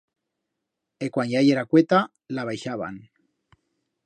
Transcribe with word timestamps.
E 1.07 1.11
cuan 1.13 1.29
ya 1.33 1.43
yera 1.47 1.67
cueta, 1.71 2.01
la 2.37 2.47
baixaban. 2.51 2.99